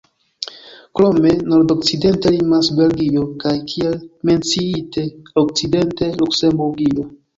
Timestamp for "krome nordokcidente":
0.99-2.31